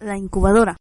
[0.00, 0.76] La incubadora.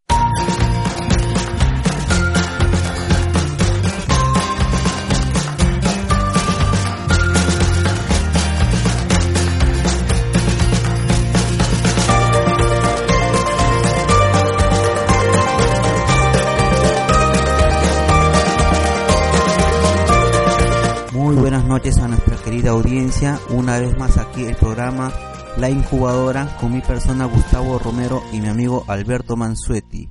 [21.13, 23.39] Muy buenas noches a nuestra querida audiencia.
[23.49, 25.13] Una vez más aquí el programa
[25.57, 30.09] La Incubadora con mi persona Gustavo Romero y mi amigo Alberto Mansueti.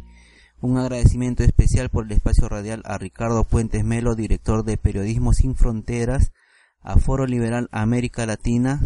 [0.62, 5.54] Un agradecimiento especial por el espacio radial a Ricardo Puentes Melo, director de Periodismo Sin
[5.54, 6.32] Fronteras,
[6.80, 8.80] a Foro Liberal América Latina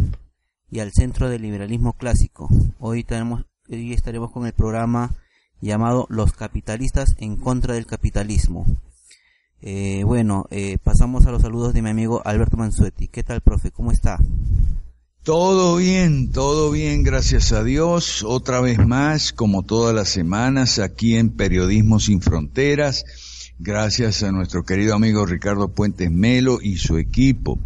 [0.68, 2.48] y al Centro de Liberalismo Clásico.
[2.80, 5.14] Hoy, tenemos, hoy estaremos con el programa
[5.60, 8.66] llamado Los capitalistas en contra del capitalismo.
[9.60, 13.06] Eh, bueno, eh, pasamos a los saludos de mi amigo Alberto Mansueti.
[13.06, 13.70] ¿Qué tal, profe?
[13.70, 14.18] ¿Cómo está?
[15.28, 18.24] Todo bien, todo bien, gracias a Dios.
[18.26, 23.04] Otra vez más, como todas las semanas, aquí en Periodismo Sin Fronteras,
[23.58, 27.58] gracias a nuestro querido amigo Ricardo Puentes Melo y su equipo,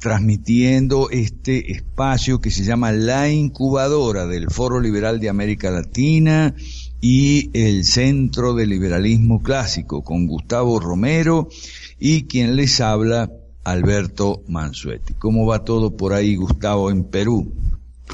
[0.00, 6.52] transmitiendo este espacio que se llama La Incubadora del Foro Liberal de América Latina
[7.00, 11.48] y el Centro de Liberalismo Clásico, con Gustavo Romero
[12.00, 13.30] y quien les habla,
[13.64, 15.14] Alberto Mansuetti.
[15.14, 17.52] ¿Cómo va todo por ahí, Gustavo, en Perú?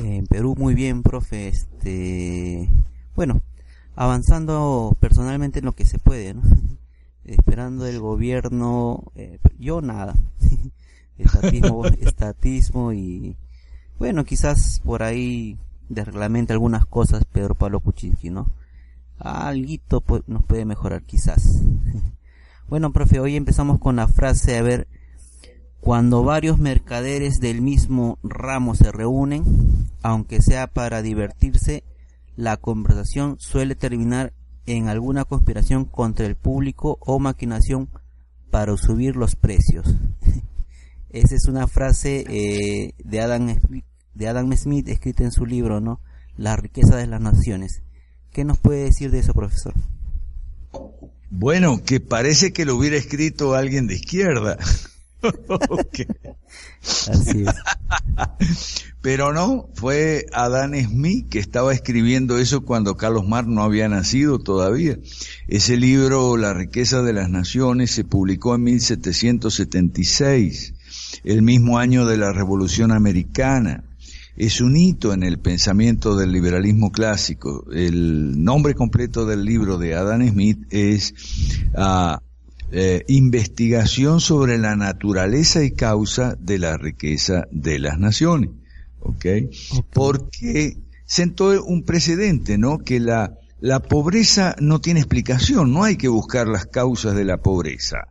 [0.01, 1.49] En Perú muy bien, profe.
[1.49, 2.69] Este,
[3.17, 3.41] bueno,
[3.97, 6.43] avanzando personalmente en lo que se puede, ¿no?
[7.25, 10.15] Esperando el gobierno, eh, yo nada.
[11.19, 13.37] estatismo, estatismo y,
[13.99, 15.57] bueno, quizás por ahí
[15.89, 18.47] desreglamente algunas cosas Pedro Pablo Kuczynski, ¿no?
[19.19, 21.63] Alguito pues, nos puede mejorar quizás.
[22.69, 24.87] bueno, profe, hoy empezamos con la frase, a ver,
[25.81, 29.45] cuando varios mercaderes del mismo ramo se reúnen,
[30.03, 31.85] aunque sea para divertirse,
[32.37, 34.33] la conversación suele terminar
[34.67, 37.89] en alguna conspiración contra el público o maquinación
[38.51, 39.87] para subir los precios.
[41.11, 43.59] Esa es una frase eh, de, Adam,
[44.15, 46.01] de Adam Smith escrita en su libro, ¿no?
[46.37, 47.83] La riqueza de las naciones.
[48.31, 49.75] ¿Qué nos puede decir de eso, profesor?
[51.31, 54.59] Bueno, que parece que lo hubiera escrito alguien de izquierda.
[56.83, 57.55] Así es.
[59.01, 64.39] Pero no, fue Adam Smith que estaba escribiendo eso cuando Carlos Marx no había nacido
[64.39, 64.99] todavía.
[65.47, 70.75] Ese libro, La riqueza de las naciones, se publicó en 1776,
[71.25, 73.85] el mismo año de la Revolución Americana
[74.39, 77.67] es un hito en el pensamiento del liberalismo clásico.
[77.73, 81.13] El nombre completo del libro de Adam Smith es
[81.75, 82.19] uh,
[82.71, 88.51] eh, Investigación sobre la naturaleza y causa de la riqueza de las naciones.
[89.01, 89.51] ¿Okay?
[89.73, 89.87] ¿ok?
[89.93, 92.79] Porque sentó un precedente, ¿no?
[92.79, 97.39] Que la, la pobreza no tiene explicación, no hay que buscar las causas de la
[97.39, 98.09] pobreza.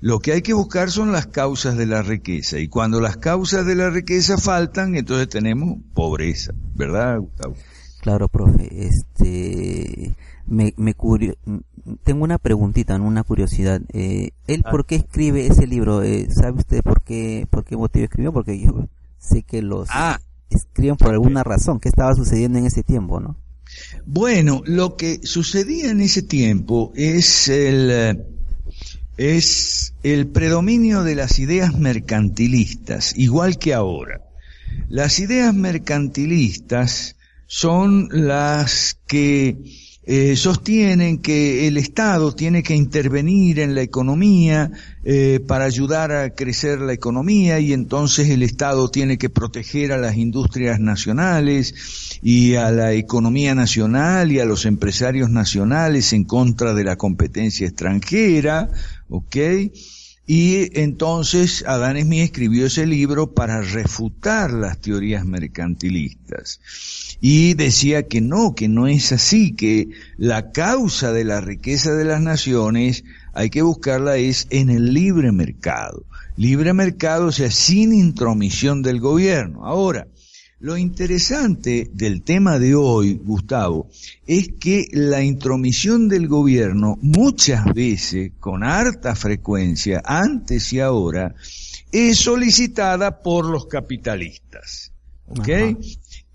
[0.00, 2.58] Lo que hay que buscar son las causas de la riqueza.
[2.58, 6.52] Y cuando las causas de la riqueza faltan, entonces tenemos pobreza.
[6.74, 7.54] ¿Verdad, Gustavo?
[8.02, 8.68] Claro, profe.
[8.84, 10.12] Este,
[10.48, 11.36] me, me curio,
[12.02, 13.80] tengo una preguntita, una curiosidad.
[13.92, 16.02] Eh, ¿Él por qué escribe ese libro?
[16.02, 18.32] Eh, ¿Sabe usted por qué, por qué motivo escribió?
[18.32, 18.88] Porque yo
[19.20, 20.20] sé que los ah,
[20.50, 21.78] escriben por alguna razón.
[21.78, 23.36] ¿Qué estaba sucediendo en ese tiempo, no?
[24.04, 28.24] Bueno, lo que sucedía en ese tiempo es el
[29.16, 34.22] es el predominio de las ideas mercantilistas, igual que ahora.
[34.88, 37.14] Las ideas mercantilistas
[37.54, 39.58] son las que
[40.04, 44.70] eh, sostienen que el Estado tiene que intervenir en la economía
[45.04, 49.98] eh, para ayudar a crecer la economía y entonces el Estado tiene que proteger a
[49.98, 51.74] las industrias nacionales
[52.22, 57.66] y a la economía nacional y a los empresarios nacionales en contra de la competencia
[57.66, 58.70] extranjera,
[59.10, 59.36] ¿ok?
[60.34, 66.58] Y entonces Adán Smith escribió ese libro para refutar las teorías mercantilistas.
[67.20, 72.06] Y decía que no, que no es así, que la causa de la riqueza de
[72.06, 76.06] las naciones hay que buscarla es en el libre mercado.
[76.38, 79.66] Libre mercado, o sea, sin intromisión del gobierno.
[79.66, 80.08] Ahora,
[80.62, 83.90] Lo interesante del tema de hoy, Gustavo,
[84.28, 91.34] es que la intromisión del gobierno muchas veces, con harta frecuencia, antes y ahora,
[91.90, 94.92] es solicitada por los capitalistas.
[95.26, 95.48] ¿Ok?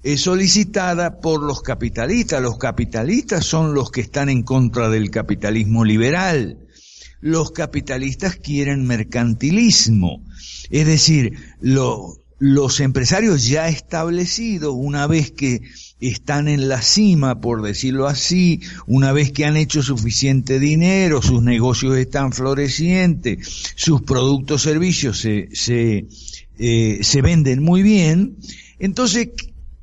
[0.04, 2.42] Es solicitada por los capitalistas.
[2.42, 6.68] Los capitalistas son los que están en contra del capitalismo liberal.
[7.22, 10.22] Los capitalistas quieren mercantilismo.
[10.70, 11.32] Es decir,
[12.40, 15.62] los empresarios ya establecidos, una vez que
[16.00, 21.42] están en la cima, por decirlo así, una vez que han hecho suficiente dinero, sus
[21.42, 26.08] negocios están florecientes, sus productos, servicios se, se,
[26.60, 28.38] eh, se venden muy bien,
[28.78, 29.30] entonces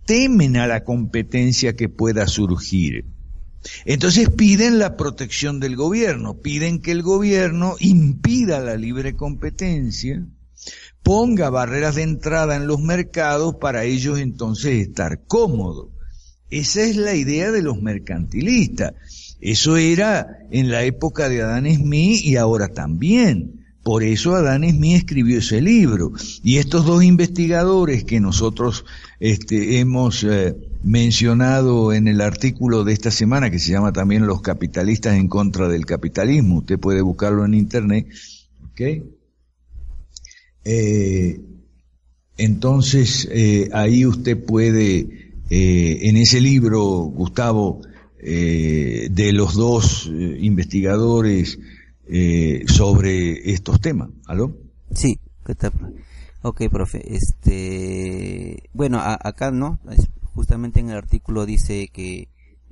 [0.06, 3.06] temen a la competencia que pueda surgir.
[3.86, 10.22] Entonces piden la protección del gobierno, piden que el gobierno impida la libre competencia,
[11.02, 15.88] ponga barreras de entrada en los mercados para ellos entonces estar cómodos.
[16.50, 18.94] Esa es la idea de los mercantilistas.
[19.40, 23.64] Eso era en la época de Adán Smith y ahora también.
[23.82, 26.12] Por eso Adán Smith escribió ese libro.
[26.42, 28.86] Y estos dos investigadores que nosotros
[29.20, 34.40] este, hemos eh, mencionado en el artículo de esta semana, que se llama también Los
[34.40, 38.06] capitalistas en contra del capitalismo, usted puede buscarlo en internet,
[40.64, 41.40] eh,
[42.36, 47.80] entonces, eh, ahí usted puede eh, en ese libro, Gustavo,
[48.18, 51.58] eh, de los dos eh, investigadores
[52.66, 54.10] sobre estos temas.
[54.26, 54.54] ¿Aló?
[54.94, 55.72] Sí, ¿qué tal?
[56.42, 57.02] Ok, profe.
[57.14, 59.80] Este, bueno, acá no,
[60.34, 62.28] justamente en el artículo dice que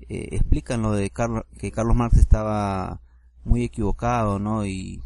[0.09, 3.01] explican lo de Carlos, que Carlos Marx estaba
[3.45, 4.67] muy equivocado, ¿no?
[4.67, 5.01] Y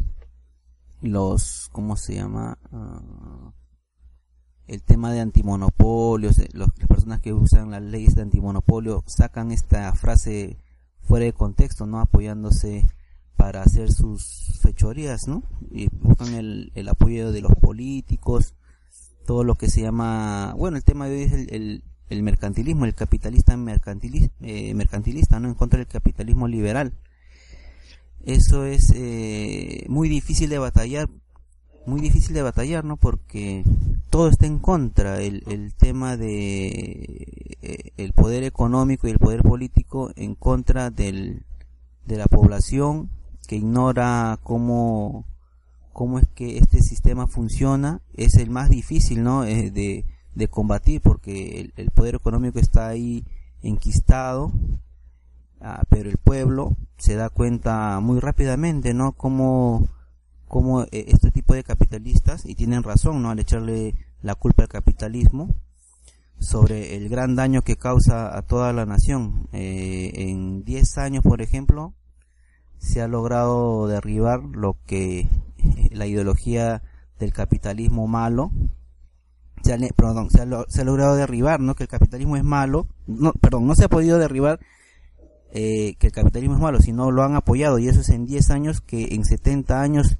[1.00, 2.58] los, ¿cómo se llama?
[2.70, 3.50] Uh,
[4.66, 10.58] el tema de antimonopolios, las personas que usan las leyes de antimonopolio sacan esta frase
[11.02, 12.00] fuera de contexto, ¿no?
[12.00, 12.86] Apoyándose
[13.36, 15.42] para hacer sus fechorías, ¿no?
[15.70, 18.54] Y buscan el, el apoyo de los políticos,
[19.26, 22.94] todo lo que se llama, bueno, el tema de hoy es el, el, mercantilismo, el
[22.94, 25.48] capitalista mercantilista, eh, mercantilista, ¿no?
[25.48, 26.92] En contra del capitalismo liberal.
[28.24, 31.08] Eso es eh, muy difícil de batallar
[31.86, 32.96] muy difícil de batallar, ¿no?
[32.96, 33.64] Porque
[34.10, 39.42] todo está en contra, el, el tema de eh, el poder económico y el poder
[39.42, 41.44] político en contra del,
[42.04, 43.10] de la población
[43.46, 45.26] que ignora cómo,
[45.92, 49.44] cómo es que este sistema funciona, es el más difícil, ¿no?
[49.44, 50.04] Eh, de,
[50.34, 53.24] de combatir porque el, el, poder económico está ahí
[53.62, 54.52] enquistado,
[55.60, 59.12] ah, pero el pueblo se da cuenta muy rápidamente, ¿no?
[59.12, 59.88] Cómo
[60.48, 63.30] como eh, este tipo de capitalistas, y tienen razón, ¿no?
[63.30, 65.54] Al echarle la culpa al capitalismo
[66.38, 69.48] sobre el gran daño que causa a toda la nación.
[69.52, 71.94] Eh, en 10 años, por ejemplo,
[72.78, 75.28] se ha logrado derribar lo que
[75.90, 76.82] la ideología
[77.18, 78.52] del capitalismo malo
[79.62, 81.74] se ha, perdón, se ha, se ha, logrado derribar, ¿no?
[81.74, 84.60] Que el capitalismo es malo, no, perdón, no se ha podido derribar
[85.58, 88.50] eh, que el capitalismo es malo, sino lo han apoyado y eso es en 10
[88.50, 90.18] años que en 70 años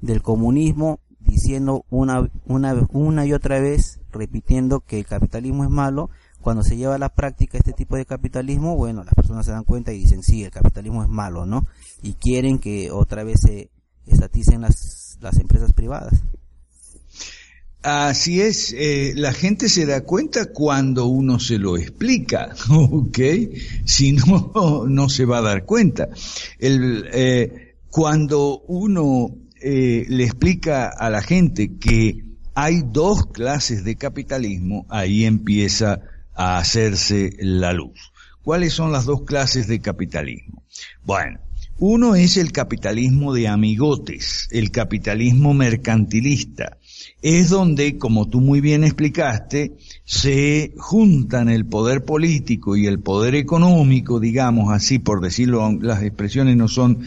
[0.00, 6.10] del comunismo diciendo una, una, una y otra vez, repitiendo que el capitalismo es malo,
[6.40, 9.62] cuando se lleva a la práctica este tipo de capitalismo, bueno, las personas se dan
[9.62, 11.64] cuenta y dicen, sí, el capitalismo es malo, ¿no?
[12.02, 13.70] Y quieren que otra vez se
[14.08, 16.24] estaticen las, las empresas privadas.
[17.82, 23.18] Así es, eh, la gente se da cuenta cuando uno se lo explica, ¿ok?
[23.84, 26.08] Si no, no se va a dar cuenta.
[26.60, 32.24] Eh, cuando uno eh, le explica a la gente que
[32.54, 36.00] hay dos clases de capitalismo, ahí empieza
[36.34, 38.12] a hacerse la luz.
[38.42, 40.62] ¿Cuáles son las dos clases de capitalismo?
[41.04, 41.40] Bueno,
[41.78, 46.78] uno es el capitalismo de amigotes, el capitalismo mercantilista.
[47.22, 53.36] Es donde, como tú muy bien explicaste, se juntan el poder político y el poder
[53.36, 56.98] económico, digamos así, por decirlo, las expresiones no son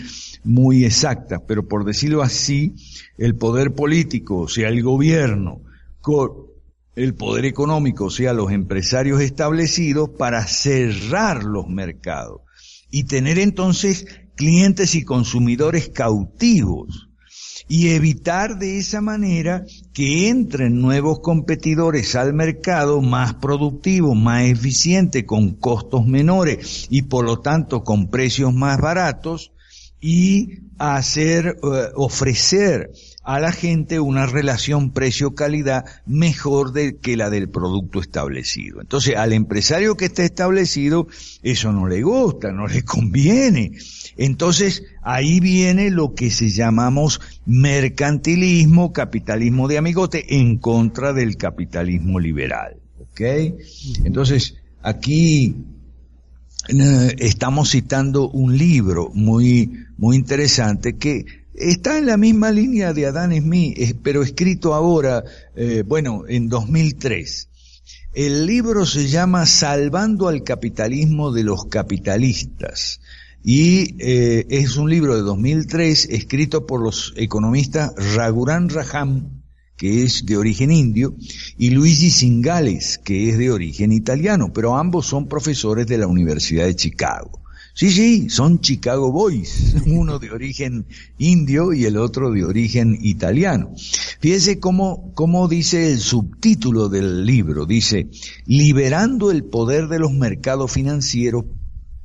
[0.45, 2.75] muy exacta, pero por decirlo así,
[3.17, 5.61] el poder político, o sea, el gobierno,
[5.99, 6.45] con
[6.95, 12.41] el poder económico, o sea, los empresarios establecidos, para cerrar los mercados
[12.89, 14.05] y tener entonces
[14.35, 17.09] clientes y consumidores cautivos
[17.67, 25.23] y evitar de esa manera que entren nuevos competidores al mercado más productivos, más eficientes,
[25.23, 29.53] con costos menores y por lo tanto con precios más baratos
[30.01, 32.91] y hacer, eh, ofrecer
[33.25, 38.81] a la gente una relación precio-calidad mejor de que la del producto establecido.
[38.81, 41.07] Entonces, al empresario que está establecido,
[41.41, 43.71] eso no le gusta, no le conviene.
[44.15, 52.19] Entonces, ahí viene lo que se llamamos mercantilismo, capitalismo de amigote, en contra del capitalismo
[52.19, 52.77] liberal.
[52.99, 53.21] ¿Ok?
[54.03, 55.55] Entonces, aquí
[56.67, 63.05] eh, estamos citando un libro muy, muy interesante que Está en la misma línea de
[63.05, 65.23] Adán Smith, pero escrito ahora,
[65.55, 67.47] eh, bueno, en 2003.
[68.13, 72.99] El libro se llama Salvando al capitalismo de los capitalistas
[73.41, 79.43] y eh, es un libro de 2003 escrito por los economistas Raghuram Raham,
[79.77, 81.15] que es de origen indio,
[81.57, 86.65] y Luigi Singales, que es de origen italiano, pero ambos son profesores de la Universidad
[86.65, 87.44] de Chicago.
[87.75, 90.85] Sí, sí, son Chicago Boys, uno de origen
[91.17, 93.73] indio y el otro de origen italiano.
[94.21, 98.07] Fíjese cómo, cómo dice el subtítulo del libro, dice,
[98.45, 101.43] liberando el poder de los mercados financieros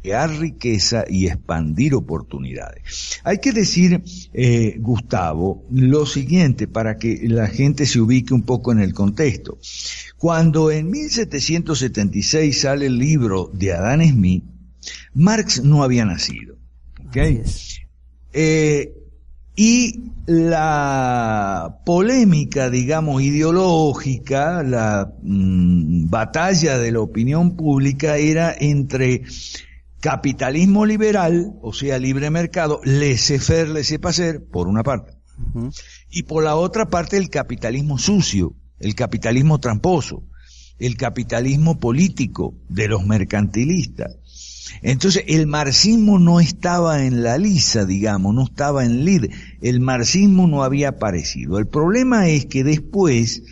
[0.02, 3.20] crear riqueza y expandir oportunidades.
[3.22, 8.72] Hay que decir, eh, Gustavo, lo siguiente para que la gente se ubique un poco
[8.72, 9.58] en el contexto.
[10.18, 14.44] Cuando en 1776 sale el libro de Adam Smith,
[15.14, 16.56] Marx no había nacido.
[18.32, 18.94] Eh,
[19.56, 29.24] y la polémica, digamos, ideológica, la mm, batalla de la opinión pública era entre
[30.00, 35.12] capitalismo liberal, o sea, libre mercado, laissez-faire, laissez-passer, por una parte,
[36.10, 40.24] y por la otra parte el capitalismo sucio, el capitalismo tramposo,
[40.78, 44.16] el capitalismo político de los mercantilistas.
[44.82, 49.26] Entonces el marxismo no estaba en la lisa, digamos, no estaba en lid,
[49.60, 51.58] el marxismo no había aparecido.
[51.58, 53.42] El problema es que después,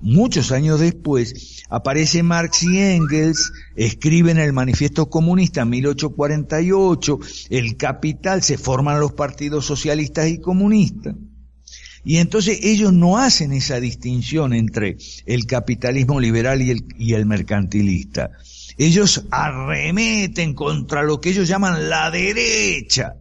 [0.00, 7.18] muchos años después, aparece Marx y Engels, escriben el manifiesto comunista en 1848,
[7.50, 11.14] el capital, se forman los partidos socialistas y comunistas.
[12.04, 18.30] Y entonces ellos no hacen esa distinción entre el capitalismo liberal y el mercantilista
[18.78, 23.16] ellos arremeten contra lo que ellos llaman la derecha.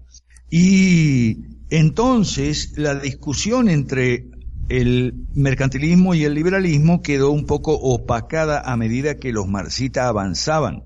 [0.50, 1.38] Y
[1.69, 4.27] entonces la discusión entre
[4.69, 10.83] el mercantilismo y el liberalismo quedó un poco opacada a medida que los marxitas avanzaban.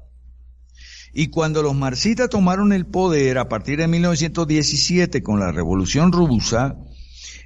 [1.14, 6.78] Y cuando los marxitas tomaron el poder a partir de 1917 con la revolución rusa,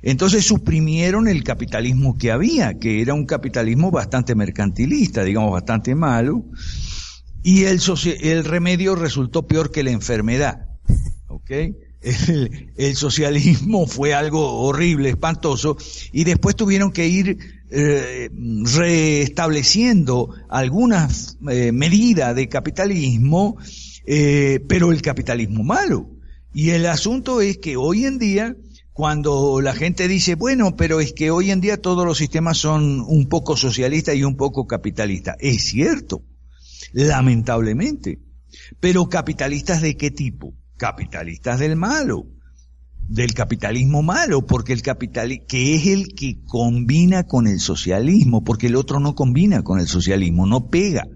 [0.01, 6.43] entonces suprimieron el capitalismo que había, que era un capitalismo bastante mercantilista, digamos bastante malo,
[7.43, 7.79] y el,
[8.21, 10.67] el remedio resultó peor que la enfermedad.
[11.27, 11.51] ¿Ok?
[12.01, 15.77] El, socialismo fue algo horrible, espantoso,
[16.11, 17.37] y después tuvieron que ir
[17.69, 18.29] eh,
[18.63, 23.57] restableciendo algunas eh, medidas de capitalismo,
[24.05, 26.09] eh, pero el capitalismo malo.
[26.53, 28.55] Y el asunto es que hoy en día,
[28.91, 33.01] cuando la gente dice, bueno, pero es que hoy en día todos los sistemas son
[33.01, 36.21] un poco socialistas y un poco capitalistas, es cierto
[36.91, 38.19] lamentablemente.
[38.79, 40.53] Pero capitalistas de qué tipo?
[40.77, 42.27] Capitalistas del malo,
[43.07, 48.67] del capitalismo malo, porque el capital que es el que combina con el socialismo, porque
[48.67, 51.07] el otro no combina con el socialismo, no pega.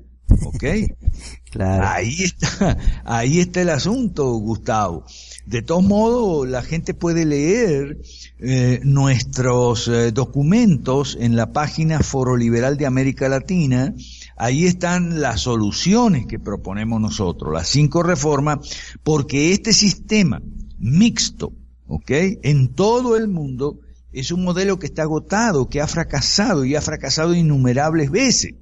[0.46, 0.64] ¿Ok?
[1.52, 1.88] claro.
[1.88, 5.06] Ahí está, ahí está el asunto, Gustavo.
[5.46, 8.00] De todos modos, la gente puede leer
[8.40, 13.94] eh, nuestros eh, documentos en la página Foro Liberal de América Latina,
[14.38, 18.60] Ahí están las soluciones que proponemos nosotros, las cinco reformas,
[19.04, 20.42] porque este sistema
[20.78, 21.54] mixto,
[21.88, 22.12] ¿ok?
[22.44, 23.80] En todo el mundo
[24.12, 28.54] es un modelo que está agotado, que ha fracasado y ha fracasado innumerables veces.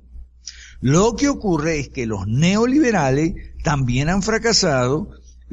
[0.82, 5.10] Lo que ocurre es que los neoliberales también han fracasado,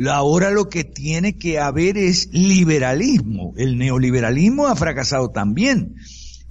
[0.08, 3.54] ahora lo que tiene que haber es liberalismo.
[3.56, 5.96] El neoliberalismo ha fracasado también.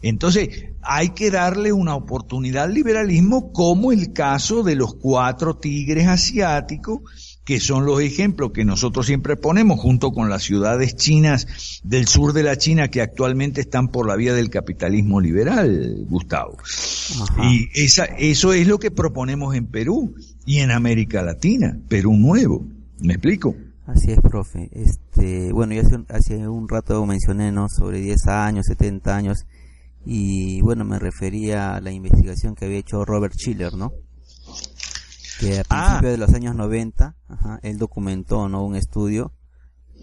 [0.01, 0.49] Entonces,
[0.81, 7.01] hay que darle una oportunidad al liberalismo como el caso de los cuatro tigres asiáticos,
[7.45, 12.33] que son los ejemplos que nosotros siempre ponemos junto con las ciudades chinas del sur
[12.33, 16.57] de la China que actualmente están por la vía del capitalismo liberal, Gustavo.
[17.43, 20.15] Y esa, eso es lo que proponemos en Perú
[20.45, 22.65] y en América Latina, Perú nuevo.
[22.99, 23.55] ¿Me explico?
[23.87, 24.69] Así es, profe.
[24.71, 27.67] Este, bueno, ya hace un, hace un rato mencioné, ¿no?
[27.67, 29.45] Sobre 10 años, 70 años
[30.05, 33.91] y bueno, me refería a la investigación que había hecho Robert Schiller, ¿no?
[35.39, 35.85] Que a ah.
[35.85, 38.63] principios de los años 90, ajá, él documentó, ¿no?
[38.63, 39.33] Un estudio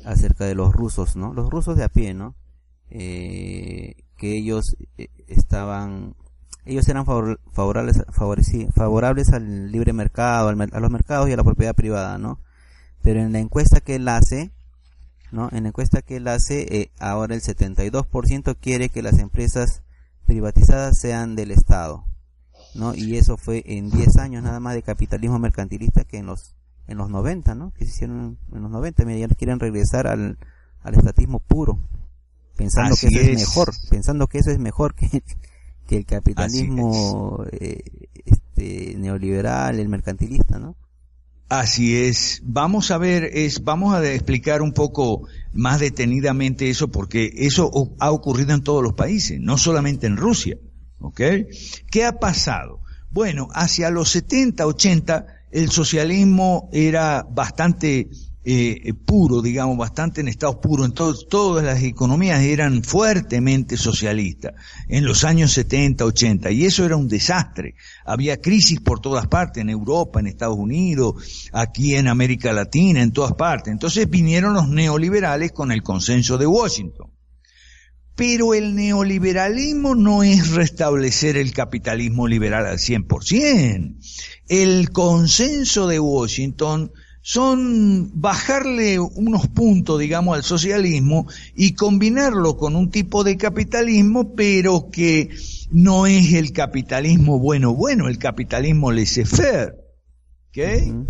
[0.05, 1.33] acerca de los rusos, ¿no?
[1.33, 2.35] Los rusos de a pie, ¿no?
[2.91, 6.15] eh, que ellos eh, estaban
[6.65, 8.03] ellos eran favorables
[8.75, 12.41] favorables al libre mercado, a los mercados y a la propiedad privada, ¿no?
[13.01, 14.53] Pero en la encuesta que él hace,
[15.33, 15.49] ¿no?
[15.51, 19.83] En la encuesta que él hace, eh, ahora el 72% quiere que las empresas
[20.29, 22.05] privatizadas sean del Estado,
[22.75, 22.95] ¿no?
[22.95, 26.55] Y eso fue en 10 años nada más de capitalismo mercantilista que en los
[26.87, 27.73] en los 90, ¿no?
[27.73, 30.39] Que se hicieron en los 90, ya quieren regresar al,
[30.83, 31.79] al estatismo puro,
[32.57, 33.39] pensando que eso es.
[33.39, 35.23] mejor, pensando que eso es mejor que,
[35.87, 37.83] que el capitalismo eh,
[38.25, 40.77] este, neoliberal, el mercantilista, ¿no?
[41.49, 42.43] Así es.
[42.45, 48.11] Vamos a ver, es, vamos a explicar un poco más detenidamente eso, porque eso ha
[48.11, 50.59] ocurrido en todos los países, no solamente en Rusia.
[51.01, 51.21] ¿Ok?
[51.91, 52.81] ¿Qué ha pasado?
[53.11, 58.11] Bueno, hacia los 70, 80, el socialismo era bastante
[58.51, 60.87] eh, puro, digamos, bastante en estado puro.
[60.87, 64.55] Entonces, todas las economías eran fuertemente socialistas
[64.89, 67.75] en los años 70, 80, y eso era un desastre.
[68.07, 73.13] Había crisis por todas partes, en Europa, en Estados Unidos, aquí en América Latina, en
[73.13, 73.71] todas partes.
[73.71, 77.13] Entonces vinieron los neoliberales con el consenso de Washington.
[78.15, 83.99] Pero el neoliberalismo no es restablecer el capitalismo liberal al 100%.
[84.49, 86.93] El consenso de Washington
[87.29, 94.89] son bajarle unos puntos, digamos, al socialismo y combinarlo con un tipo de capitalismo, pero
[94.91, 95.29] que
[95.71, 99.75] no es el capitalismo bueno, bueno, el capitalismo laissez-faire.
[100.49, 101.05] ¿Ok?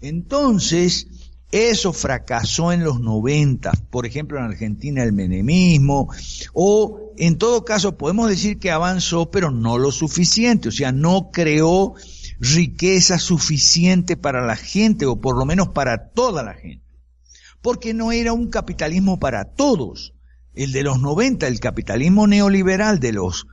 [0.00, 1.08] Entonces,
[1.52, 6.08] eso fracasó en los 90, por ejemplo en Argentina el menemismo,
[6.54, 11.30] o en todo caso podemos decir que avanzó, pero no lo suficiente, o sea, no
[11.30, 11.96] creó
[12.40, 16.84] riqueza suficiente para la gente, o por lo menos para toda la gente.
[17.60, 20.14] Porque no era un capitalismo para todos.
[20.54, 23.46] El de los 90, el capitalismo neoliberal de los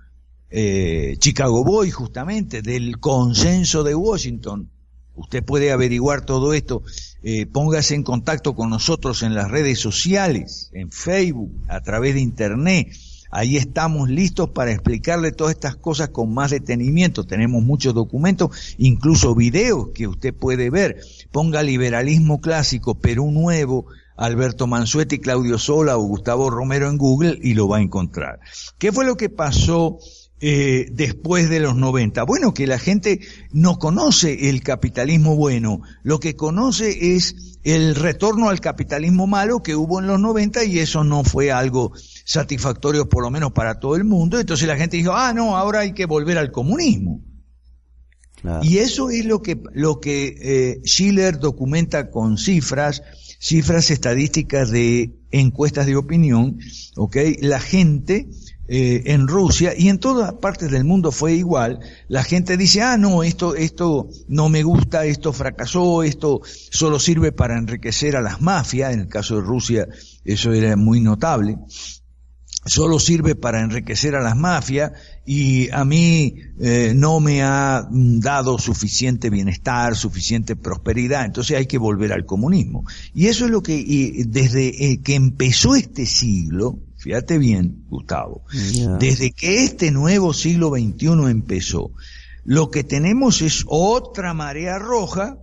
[0.50, 4.72] eh, Chicago Boys, justamente, del consenso de Washington.
[5.13, 6.84] Usted puede averiguar todo esto.
[7.22, 12.21] Eh, póngase en contacto con nosotros en las redes sociales, en Facebook, a través de
[12.21, 12.88] Internet
[13.29, 17.25] Ahí estamos listos para explicarle todas estas cosas con más detenimiento.
[17.25, 20.97] Tenemos muchos documentos, incluso videos que usted puede ver.
[21.31, 23.87] Ponga liberalismo clásico, Perú Nuevo,
[24.17, 28.39] Alberto Mansuetti, Claudio Sola o Gustavo Romero en Google y lo va a encontrar.
[28.77, 29.99] ¿Qué fue lo que pasó
[30.39, 32.23] eh, después de los 90?
[32.23, 33.19] Bueno, que la gente
[33.51, 39.75] no conoce el capitalismo bueno, lo que conoce es el retorno al capitalismo malo que
[39.75, 41.91] hubo en los 90 y eso no fue algo
[42.27, 44.37] satisfactorios por lo menos para todo el mundo.
[44.37, 47.21] Entonces la gente dijo, ah, no, ahora hay que volver al comunismo.
[48.61, 53.01] Y eso es lo que, lo que eh, Schiller documenta con cifras,
[53.39, 56.59] cifras estadísticas de encuestas de opinión,
[56.95, 57.17] ¿ok?
[57.41, 58.29] La gente
[58.67, 61.79] eh, en Rusia y en todas partes del mundo fue igual.
[62.09, 67.31] La gente dice, ah, no, esto, esto no me gusta, esto fracasó, esto solo sirve
[67.31, 68.93] para enriquecer a las mafias.
[68.93, 69.87] En el caso de Rusia
[70.23, 71.57] eso era muy notable
[72.67, 74.91] solo sirve para enriquecer a las mafias
[75.25, 81.77] y a mí eh, no me ha dado suficiente bienestar, suficiente prosperidad, entonces hay que
[81.77, 82.86] volver al comunismo.
[83.13, 88.43] Y eso es lo que desde eh, que empezó este siglo, fíjate bien, Gustavo,
[88.99, 91.91] desde que este nuevo siglo XXI empezó,
[92.43, 95.38] lo que tenemos es otra marea roja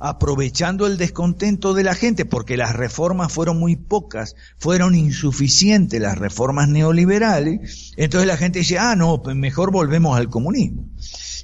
[0.00, 6.18] aprovechando el descontento de la gente, porque las reformas fueron muy pocas, fueron insuficientes las
[6.18, 10.86] reformas neoliberales, entonces la gente dice, ah, no, pues mejor volvemos al comunismo.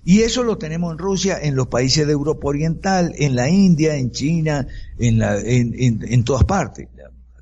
[0.04, 3.96] Y eso lo tenemos en Rusia, en los países de Europa Oriental, en la India,
[3.96, 4.66] en China,
[4.98, 6.88] en, la, en, en, todas partes.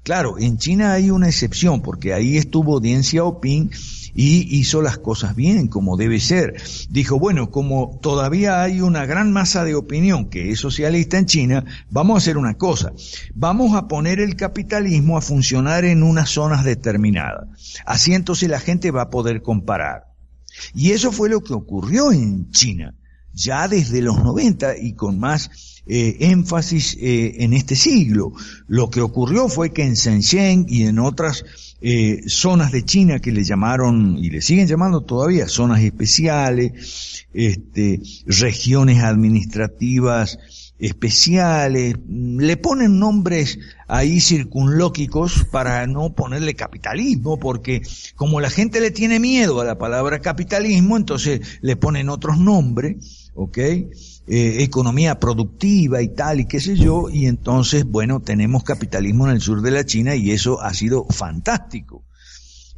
[0.02, 3.70] Claro, en China hay una excepción, porque ahí estuvo Deng Xiaoping
[4.14, 6.54] y hizo las cosas bien, como debe ser.
[6.88, 11.64] Dijo, bueno, como todavía hay una gran masa de opinión que es socialista en China,
[11.90, 12.92] vamos a hacer una cosa.
[13.34, 17.48] Vamos a poner el capitalismo a funcionar en unas zonas determinadas.
[17.84, 20.04] Así entonces la gente va a poder comparar.
[20.74, 22.94] Y eso fue lo que ocurrió en China,
[23.32, 28.32] ya desde los 90 y con más eh, énfasis eh, en este siglo.
[28.68, 31.44] Lo que ocurrió fue que en Shenzhen y en otras
[31.86, 38.00] eh, zonas de China que le llamaron y le siguen llamando todavía zonas especiales, este,
[38.24, 40.38] regiones administrativas
[40.78, 47.82] especiales, le ponen nombres ahí circunlóquicos para no ponerle capitalismo, porque
[48.16, 53.23] como la gente le tiene miedo a la palabra capitalismo, entonces le ponen otros nombres,
[53.34, 53.58] ¿ok?
[53.58, 53.88] Eh,
[54.26, 59.40] economía productiva y tal y qué sé yo, y entonces, bueno, tenemos capitalismo en el
[59.40, 62.04] sur de la China y eso ha sido fantástico.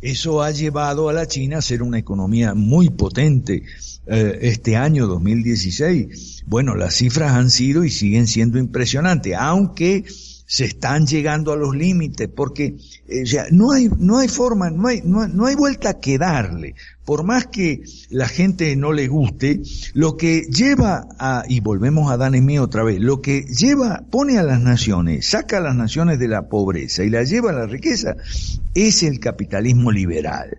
[0.01, 3.63] Eso ha llevado a la China a ser una economía muy potente.
[4.07, 10.05] Eh, este año 2016, bueno, las cifras han sido y siguen siendo impresionantes, aunque
[10.47, 12.77] se están llegando a los límites, porque
[13.09, 16.75] eh, no hay, no hay forma, no hay, no, hay vuelta que darle.
[17.05, 19.61] Por más que la gente no le guste,
[19.95, 24.43] lo que lleva a, y volvemos a Dan otra vez, lo que lleva, pone a
[24.43, 28.17] las naciones, saca a las naciones de la pobreza y la lleva a la riqueza,
[28.75, 30.59] es el capitalismo liberal.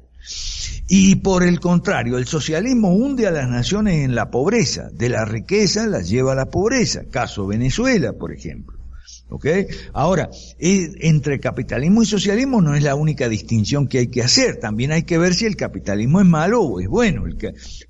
[0.90, 5.26] Y por el contrario, el socialismo hunde a las naciones en la pobreza, de la
[5.26, 8.77] riqueza las lleva a la pobreza, caso Venezuela, por ejemplo.
[9.30, 9.46] ¿Ok?
[9.94, 14.58] Ahora, entre capitalismo y socialismo no es la única distinción que hay que hacer.
[14.60, 17.26] También hay que ver si el capitalismo es malo o es bueno.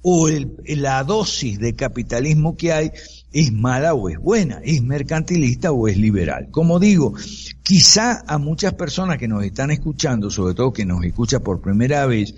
[0.02, 0.30] o
[0.66, 2.92] la dosis de capitalismo que hay
[3.32, 4.62] es mala o es buena.
[4.64, 6.48] Es mercantilista o es liberal.
[6.50, 7.14] Como digo,
[7.62, 12.08] quizá a muchas personas que nos están escuchando, sobre todo que nos escucha por primera
[12.08, 12.34] vez,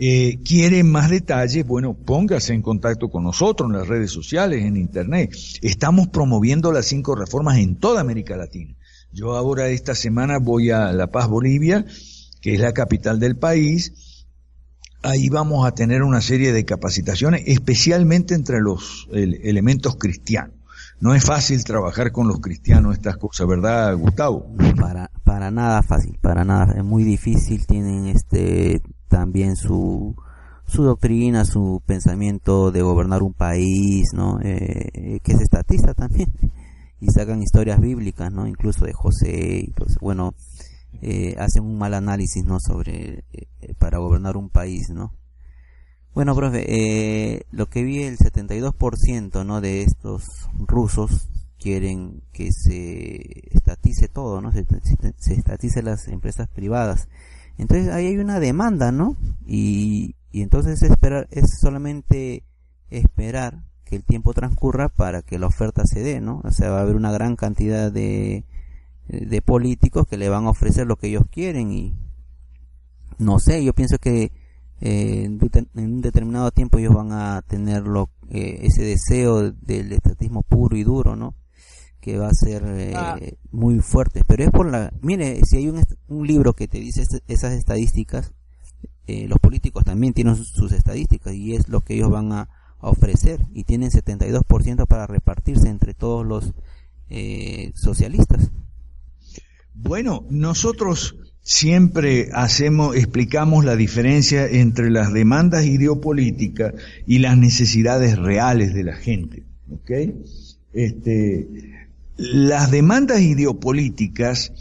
[0.00, 4.76] eh, quieren más detalles, bueno, póngase en contacto con nosotros en las redes sociales, en
[4.76, 5.34] Internet.
[5.60, 8.74] Estamos promoviendo las cinco reformas en toda América Latina.
[9.12, 11.84] Yo ahora esta semana voy a La Paz, Bolivia,
[12.40, 14.26] que es la capital del país.
[15.02, 20.54] Ahí vamos a tener una serie de capacitaciones, especialmente entre los elementos cristianos.
[21.00, 24.52] No es fácil trabajar con los cristianos estas cosas, ¿verdad, Gustavo?
[24.76, 26.74] Para, para nada fácil, para nada.
[26.76, 27.66] Es muy difícil.
[27.66, 30.14] Tienen este también su,
[30.68, 34.38] su doctrina, su pensamiento de gobernar un país, ¿no?
[34.42, 36.32] Eh, que es estatista también.
[37.00, 38.46] Y sacan historias bíblicas, ¿no?
[38.46, 40.34] Incluso de José y Bueno,
[41.00, 42.58] eh, hacen un mal análisis, ¿no?
[42.60, 45.14] Sobre, eh, para gobernar un país, ¿no?
[46.14, 49.60] Bueno, profe, lo que vi el 72%, ¿no?
[49.60, 50.24] De estos
[50.58, 54.50] rusos quieren que se estatice todo, ¿no?
[54.52, 54.66] Se,
[55.18, 57.08] se estatice las empresas privadas.
[57.58, 59.16] Entonces ahí hay una demanda, ¿no?
[59.46, 62.44] Y, y entonces esperar, es solamente
[62.90, 66.40] esperar que el tiempo transcurra para que la oferta se dé, ¿no?
[66.44, 68.44] O sea, va a haber una gran cantidad de,
[69.08, 71.94] de políticos que le van a ofrecer lo que ellos quieren y
[73.18, 74.30] no sé, yo pienso que
[74.80, 75.40] eh, en
[75.74, 77.82] un determinado tiempo ellos van a tener
[78.30, 81.34] eh, ese deseo del estatismo puro y duro, ¿no?
[82.00, 83.18] Que va a ser eh, ah.
[83.50, 84.22] muy fuerte.
[84.26, 84.92] Pero es por la...
[85.00, 88.32] Mire, si hay un, un libro que te dice esas estadísticas,
[89.08, 92.48] eh, los políticos también tienen sus, estadísticas y es lo que ellos van a,
[92.80, 96.52] ofrecer y tienen 72% para repartirse entre todos los
[97.10, 98.52] eh, socialistas.
[99.74, 108.74] Bueno, nosotros siempre hacemos, explicamos la diferencia entre las demandas ideopolíticas y las necesidades reales
[108.74, 109.44] de la gente.
[109.72, 109.90] ¿Ok?
[110.72, 111.48] Este,
[112.18, 114.52] las demandas ideopolíticas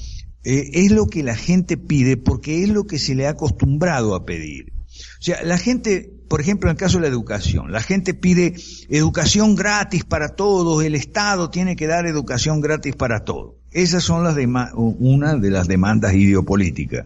[0.44, 4.16] eh, es lo que la gente pide porque es lo que se le ha acostumbrado
[4.16, 4.72] a pedir.
[5.20, 8.56] O sea, la gente, por ejemplo, en el caso de la educación, la gente pide
[8.90, 13.56] educación gratis para todos, el Estado tiene que dar educación gratis para todos.
[13.72, 14.38] Esas son las
[14.76, 17.06] una de las demandas ideopolíticas.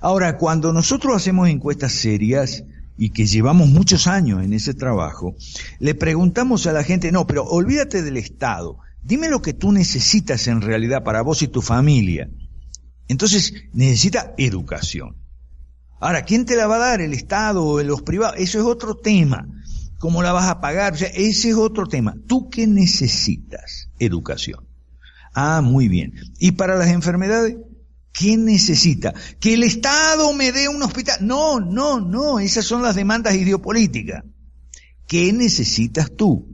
[0.00, 2.64] Ahora, cuando nosotros hacemos encuestas serias,
[3.00, 5.34] y que llevamos muchos años en ese trabajo,
[5.78, 10.46] le preguntamos a la gente, no, pero olvídate del Estado, Dime lo que tú necesitas
[10.48, 12.28] en realidad para vos y tu familia.
[13.08, 15.16] Entonces, necesita educación.
[16.00, 17.00] Ahora, ¿quién te la va a dar?
[17.00, 18.36] ¿El Estado o los privados?
[18.38, 19.46] Eso es otro tema.
[19.98, 20.94] ¿Cómo la vas a pagar?
[20.94, 22.14] O sea, ese es otro tema.
[22.26, 23.90] ¿Tú qué necesitas?
[23.98, 24.66] Educación.
[25.34, 26.14] Ah, muy bien.
[26.38, 27.56] ¿Y para las enfermedades?
[28.12, 29.14] ¿Qué necesita?
[29.38, 31.18] ¿Que el Estado me dé un hospital?
[31.20, 32.40] No, no, no.
[32.40, 34.24] Esas son las demandas ideopolíticas.
[35.06, 36.49] ¿Qué necesitas tú?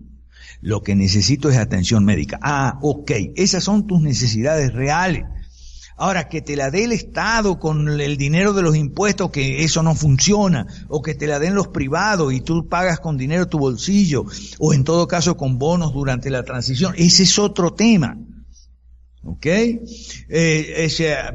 [0.67, 2.41] Lo que necesito es atención médica.
[2.43, 5.23] Ah, ok, esas son tus necesidades reales.
[5.97, 9.85] Ahora, que te la dé el Estado con el dinero de los impuestos, que eso
[9.85, 13.61] no funciona, o que te la den los privados y tú pagas con dinero tu
[13.61, 14.25] bolsillo,
[14.59, 18.19] o en todo caso con bonos durante la transición, ese es otro tema.
[19.23, 19.47] ¿Ok?
[19.47, 20.89] Eh,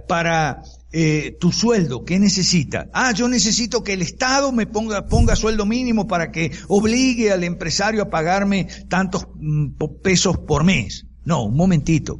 [0.09, 2.89] para eh, tu sueldo, ¿qué necesita?
[2.93, 7.43] Ah, yo necesito que el Estado me ponga, ponga sueldo mínimo para que obligue al
[7.43, 9.69] empresario a pagarme tantos mm,
[10.03, 11.05] pesos por mes.
[11.23, 12.19] No, un momentito.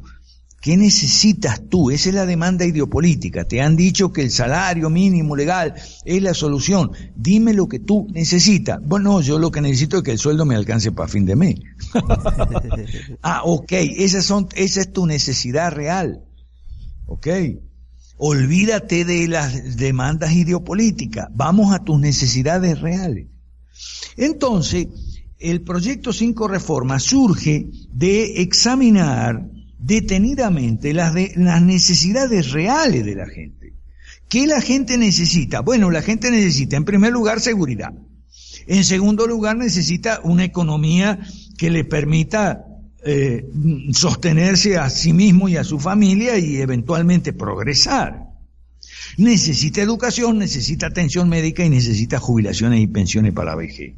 [0.62, 1.90] ¿Qué necesitas tú?
[1.90, 3.44] Esa es la demanda ideopolítica.
[3.44, 6.92] Te han dicho que el salario mínimo legal es la solución.
[7.16, 8.78] Dime lo que tú necesitas.
[8.80, 11.56] Bueno, yo lo que necesito es que el sueldo me alcance para fin de mes.
[13.22, 13.72] ah, ok.
[13.72, 16.22] Esas son, esa es tu necesidad real.
[17.06, 17.26] Ok.
[18.24, 23.26] Olvídate de las demandas ideopolíticas, vamos a tus necesidades reales.
[24.16, 24.86] Entonces,
[25.40, 33.74] el proyecto 5 Reforma surge de examinar detenidamente las, las necesidades reales de la gente.
[34.28, 35.58] ¿Qué la gente necesita?
[35.58, 37.92] Bueno, la gente necesita en primer lugar seguridad.
[38.68, 41.18] En segundo lugar necesita una economía
[41.58, 42.66] que le permita
[43.04, 43.50] eh,
[43.92, 48.30] sostenerse a sí mismo y a su familia y eventualmente progresar.
[49.16, 53.94] Necesita educación, necesita atención médica y necesita jubilaciones y pensiones para la vejez.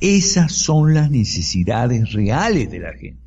[0.00, 3.20] Esas son las necesidades reales de la gente.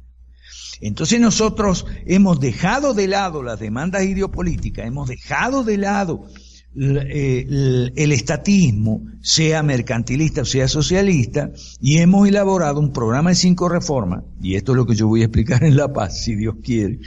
[0.81, 6.27] Entonces nosotros hemos dejado de lado las demandas ideopolíticas, hemos dejado de lado
[6.75, 13.69] eh, el, estatismo, sea mercantilista o sea socialista, y hemos elaborado un programa de cinco
[13.69, 16.55] reformas, y esto es lo que yo voy a explicar en La Paz, si Dios
[16.63, 16.99] quiere,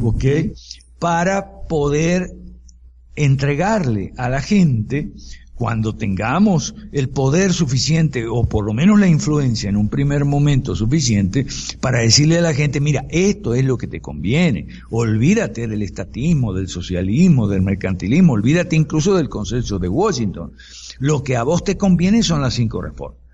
[0.00, 0.24] ¿ok?
[0.98, 2.34] Para poder
[3.14, 5.12] entregarle a la gente
[5.56, 10.76] cuando tengamos el poder suficiente o por lo menos la influencia en un primer momento
[10.76, 11.46] suficiente
[11.80, 16.52] para decirle a la gente, mira, esto es lo que te conviene, olvídate del estatismo,
[16.52, 20.52] del socialismo, del mercantilismo, olvídate incluso del consenso de Washington.
[20.98, 23.26] Lo que a vos te conviene son las cinco reformas.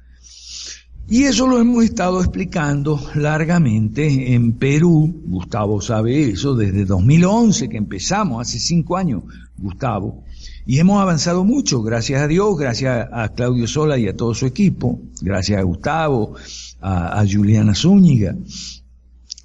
[1.09, 7.77] Y eso lo hemos estado explicando largamente en Perú, Gustavo sabe eso, desde 2011 que
[7.77, 9.25] empezamos, hace cinco años,
[9.59, 10.23] Gustavo,
[10.65, 14.47] y hemos avanzado mucho, gracias a Dios, gracias a Claudio Sola y a todo su
[14.47, 16.35] equipo, gracias a Gustavo,
[16.81, 18.37] a, Juliana Zúñiga.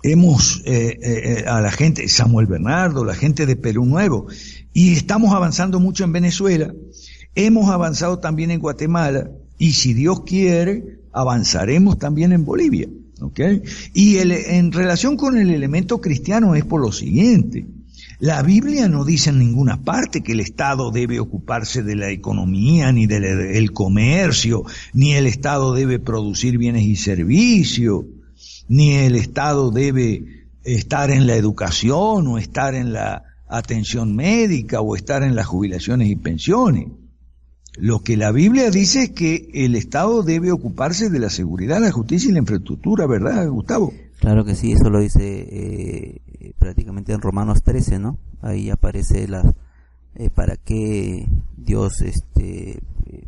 [0.04, 4.28] Hemos, eh, eh, a la gente, Samuel Bernardo, la gente de Perú Nuevo,
[4.74, 6.72] y estamos avanzando mucho en Venezuela,
[7.34, 12.88] hemos avanzado también en Guatemala, y si Dios quiere, avanzaremos también en Bolivia.
[13.22, 13.40] ¿ok?
[13.94, 17.66] Y el, en relación con el elemento cristiano es por lo siguiente.
[18.20, 22.92] La Biblia no dice en ninguna parte que el Estado debe ocuparse de la economía,
[22.92, 28.06] ni del comercio, ni el Estado debe producir bienes y servicios,
[28.68, 34.96] ni el Estado debe estar en la educación o estar en la atención médica o
[34.96, 36.88] estar en las jubilaciones y pensiones.
[37.78, 41.92] Lo que la Biblia dice es que el Estado debe ocuparse de la seguridad, la
[41.92, 43.94] justicia y la infraestructura, ¿verdad, Gustavo?
[44.20, 46.22] Claro que sí, eso lo dice eh,
[46.58, 48.18] prácticamente en Romanos 13, ¿no?
[48.42, 49.54] Ahí aparece la
[50.16, 52.82] eh, para qué Dios este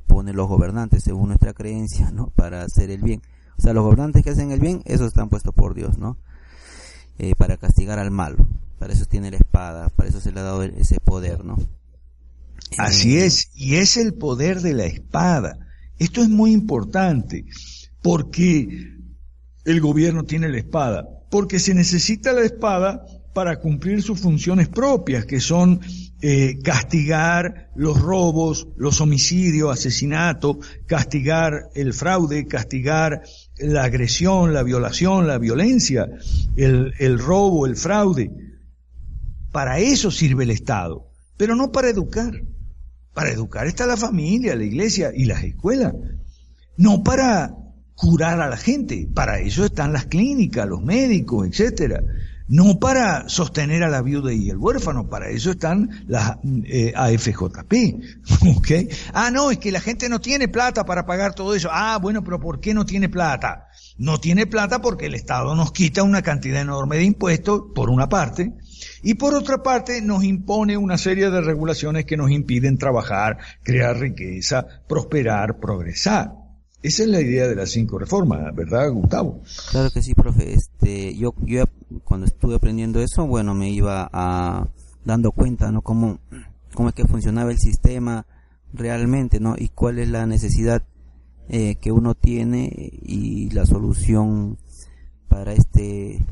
[0.07, 2.27] pone los gobernantes según nuestra creencia, ¿no?
[2.35, 3.21] Para hacer el bien.
[3.57, 6.17] O sea, los gobernantes que hacen el bien, esos están puestos por Dios, ¿no?
[7.17, 8.47] Eh, para castigar al malo.
[8.77, 11.57] Para eso tiene la espada, para eso se le ha dado ese poder, ¿no?
[12.77, 15.59] Así eh, es, y es el poder de la espada.
[15.97, 17.45] Esto es muy importante,
[18.01, 18.97] porque
[19.65, 25.25] el gobierno tiene la espada, porque se necesita la espada para cumplir sus funciones propias,
[25.25, 25.79] que son
[26.21, 33.21] eh, castigar los robos, los homicidios, asesinatos, castigar el fraude, castigar
[33.59, 36.09] la agresión, la violación, la violencia,
[36.57, 38.31] el, el robo, el fraude.
[39.51, 42.41] Para eso sirve el Estado, pero no para educar.
[43.13, 45.93] Para educar está la familia, la iglesia y las escuelas.
[46.77, 47.55] No para
[47.99, 52.01] curar a la gente, para eso están las clínicas, los médicos, etcétera
[52.49, 57.73] no para sostener a la viuda y el huérfano, para eso están las eh, AFJP.
[58.57, 58.89] ¿okay?
[59.13, 61.69] Ah, no, es que la gente no tiene plata para pagar todo eso.
[61.71, 63.67] Ah, bueno, pero ¿por qué no tiene plata?
[63.97, 68.09] No tiene plata porque el Estado nos quita una cantidad enorme de impuestos, por una
[68.09, 68.53] parte,
[69.03, 73.95] y por otra parte nos impone una serie de regulaciones que nos impiden trabajar, crear
[73.99, 76.38] riqueza, prosperar, progresar.
[76.81, 79.41] Esa es la idea de las cinco reformas, ¿verdad, Gustavo?
[79.71, 80.53] Claro que sí, profe.
[80.53, 81.65] Este, yo, yo
[82.05, 84.67] cuando estuve aprendiendo eso, bueno, me iba a
[85.03, 85.81] dando cuenta, ¿no?
[85.81, 86.19] Cómo,
[86.73, 88.25] cómo es que funcionaba el sistema
[88.73, 89.55] realmente, ¿no?
[89.57, 90.83] Y cuál es la necesidad
[91.49, 92.69] eh, que uno tiene
[93.01, 94.57] y la solución
[95.27, 96.25] para este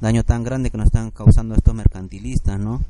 [0.00, 2.82] daño tan grande que nos están causando estos mercantilistas, ¿no?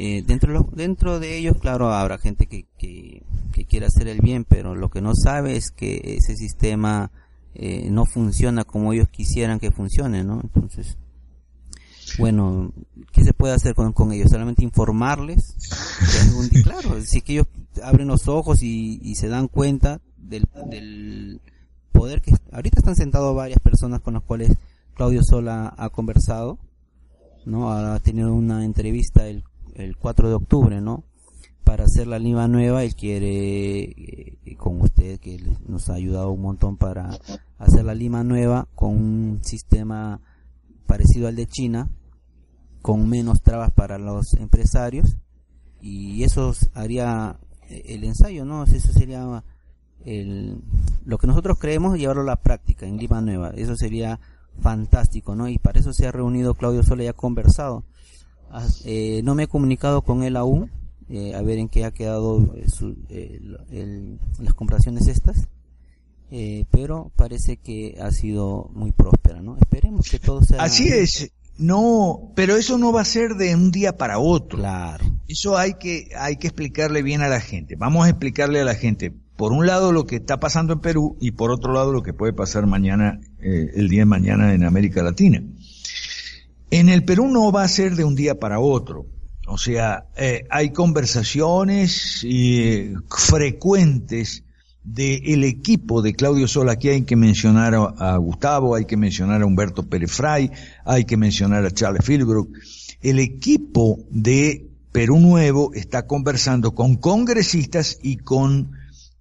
[0.00, 3.24] Eh, dentro, dentro de ellos, claro, habrá gente que, que,
[3.68, 7.10] quiere hacer el bien, pero lo que no sabe es que ese sistema
[7.56, 10.40] eh, no funciona como ellos quisieran que funcione, ¿no?
[10.40, 10.96] Entonces,
[12.16, 12.72] bueno,
[13.10, 14.30] ¿qué se puede hacer con, con ellos?
[14.30, 15.56] Solamente informarles.
[16.62, 17.48] claro, si que ellos
[17.82, 21.40] abren los ojos y, y se dan cuenta del, del
[21.90, 24.52] poder que ahorita están sentados varias personas con las cuales
[24.94, 26.56] Claudio Sola ha conversado,
[27.44, 27.72] ¿no?
[27.72, 29.42] Ha tenido una entrevista el
[29.78, 31.04] el 4 de octubre, ¿no?
[31.64, 36.42] Para hacer la Lima nueva, él quiere, eh, con usted, que nos ha ayudado un
[36.42, 37.10] montón para
[37.58, 40.20] hacer la Lima nueva con un sistema
[40.86, 41.90] parecido al de China,
[42.80, 45.16] con menos trabas para los empresarios,
[45.80, 47.38] y eso haría
[47.68, 48.64] eh, el ensayo, ¿no?
[48.64, 49.44] Eso sería
[50.04, 50.62] el,
[51.04, 53.50] lo que nosotros creemos llevarlo a la práctica en Lima Nueva.
[53.50, 54.18] Eso sería
[54.60, 55.48] fantástico, ¿no?
[55.48, 57.84] Y para eso se ha reunido Claudio Sola y ha conversado.
[58.84, 60.70] Eh, no me he comunicado con él aún,
[61.08, 62.54] eh, a ver en qué ha quedado
[64.38, 65.48] las compraciones estas.
[66.70, 69.56] pero parece que ha sido muy próspera, ¿no?
[69.56, 70.62] Esperemos que todo sea...
[70.62, 74.58] Así es, no, pero eso no va a ser de un día para otro.
[74.58, 75.04] Claro.
[75.26, 77.74] Eso hay que, hay que explicarle bien a la gente.
[77.74, 81.16] Vamos a explicarle a la gente, por un lado lo que está pasando en Perú
[81.20, 84.62] y por otro lado lo que puede pasar mañana, eh, el día de mañana en
[84.62, 85.42] América Latina.
[86.70, 89.06] En el Perú no va a ser de un día para otro.
[89.46, 94.44] O sea, eh, hay conversaciones eh, frecuentes
[94.84, 99.46] del equipo de Claudio Sol, aquí hay que mencionar a, Gustavo, hay que mencionar a
[99.46, 100.50] Humberto Pérez Fray,
[100.84, 102.50] hay que mencionar a Charles Philbrook.
[103.02, 108.72] El equipo de Perú Nuevo está conversando con congresistas y con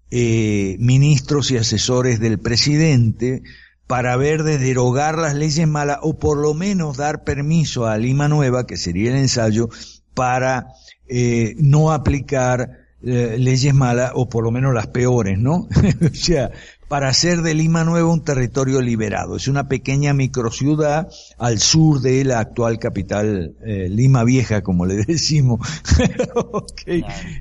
[0.09, 3.43] eh, ministros y asesores del presidente
[3.87, 8.27] para ver de derogar las leyes malas o por lo menos dar permiso a Lima
[8.27, 9.69] Nueva, que sería el ensayo,
[10.13, 10.67] para
[11.07, 15.67] eh, no aplicar eh, leyes malas, o por lo menos las peores, ¿no?
[16.11, 16.51] o sea,
[16.89, 19.37] para hacer de Lima Nueva un territorio liberado.
[19.37, 24.95] Es una pequeña microciudad al sur de la actual capital eh, Lima Vieja, como le
[25.05, 25.59] decimos,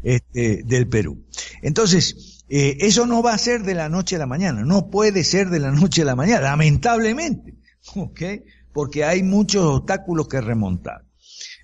[0.05, 1.25] este, del Perú.
[1.63, 5.25] Entonces, eh, eso no va a ser de la noche a la mañana, no puede
[5.25, 7.55] ser de la noche a la mañana, lamentablemente,
[7.97, 8.23] ¿ok?
[8.73, 11.07] Porque hay muchos obstáculos que remontar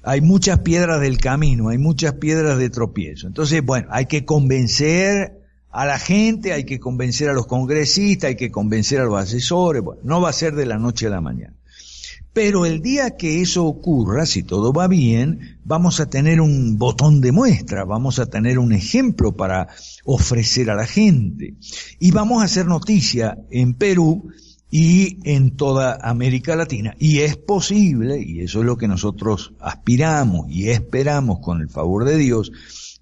[0.03, 3.27] hay muchas piedras del camino, hay muchas piedras de tropiezo.
[3.27, 5.41] Entonces, bueno, hay que convencer
[5.71, 9.83] a la gente, hay que convencer a los congresistas, hay que convencer a los asesores,
[9.83, 11.55] bueno, no va a ser de la noche a la mañana.
[12.33, 17.21] Pero el día que eso ocurra, si todo va bien, vamos a tener un botón
[17.21, 19.69] de muestra, vamos a tener un ejemplo para
[20.05, 21.55] ofrecer a la gente.
[21.99, 24.31] Y vamos a hacer noticia en Perú
[24.71, 26.97] y en toda América Latina.
[26.99, 32.07] Y es posible, y eso es lo que nosotros aspiramos y esperamos con el favor
[32.07, 32.51] de Dios,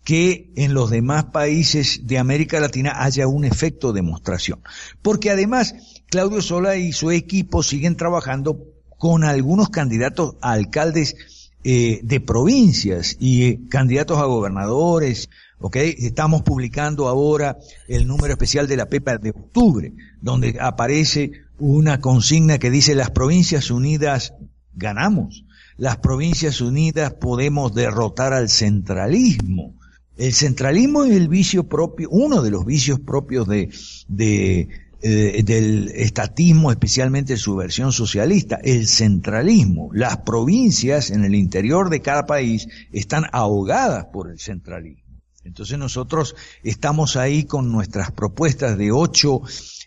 [0.03, 4.61] que en los demás países de América Latina haya un efecto de demostración.
[5.03, 8.59] Porque además, Claudio Sola y su equipo siguen trabajando
[9.01, 11.17] con algunos candidatos a alcaldes
[11.65, 15.77] eh, de provincias y eh, candidatos a gobernadores, ¿ok?
[15.77, 17.57] Estamos publicando ahora
[17.89, 23.11] el número especial de la PEPA de octubre, donde aparece una consigna que dice las
[23.11, 24.35] provincias unidas
[24.75, 25.47] ganamos,
[25.79, 29.77] las provincias unidas podemos derrotar al centralismo.
[30.19, 33.71] El centralismo es el vicio propio, uno de los vicios propios de,
[34.09, 34.69] de
[35.03, 39.91] eh, del estatismo, especialmente su versión socialista, el centralismo.
[39.93, 45.03] Las provincias en el interior de cada país están ahogadas por el centralismo.
[45.45, 49.43] Entonces nosotros estamos ahí con nuestras propuestas de ocho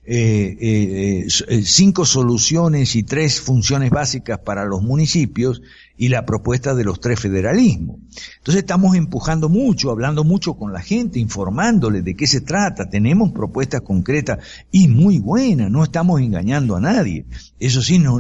[0.06, 1.28] eh, eh,
[1.64, 5.62] cinco soluciones y tres funciones básicas para los municipios
[5.96, 7.98] y la propuesta de los tres federalismos.
[8.38, 12.90] Entonces estamos empujando mucho, hablando mucho con la gente, informándole de qué se trata.
[12.90, 14.40] Tenemos propuestas concretas
[14.72, 17.26] y muy buenas, no estamos engañando a nadie.
[17.60, 18.20] Eso sí, no,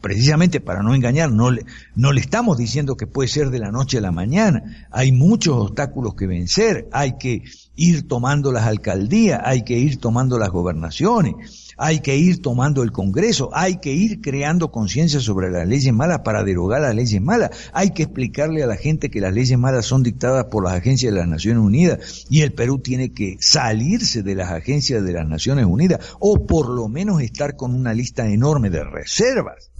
[0.00, 3.72] precisamente para no engañar, no le, no le estamos diciendo que puede ser de la
[3.72, 4.86] noche a la mañana.
[4.90, 7.42] Hay muchos obstáculos que vencer, hay que
[7.76, 12.92] ir tomando las alcaldías, hay que ir tomando las gobernaciones hay que ir tomando el
[12.92, 17.50] Congreso, hay que ir creando conciencia sobre las leyes malas para derogar las leyes malas,
[17.72, 21.12] hay que explicarle a la gente que las leyes malas son dictadas por las agencias
[21.12, 25.26] de las Naciones Unidas y el Perú tiene que salirse de las agencias de las
[25.26, 29.70] Naciones Unidas o por lo menos estar con una lista enorme de reservas.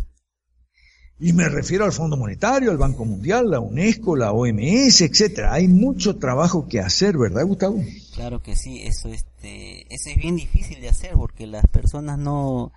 [1.20, 5.52] Y me refiero al Fondo Monetario, al Banco Mundial, la UNESCO, la OMS, etcétera.
[5.52, 7.82] Hay mucho trabajo que hacer, ¿verdad, Gustavo?
[8.14, 12.72] Claro que sí, eso este, eso es bien difícil de hacer porque las personas no,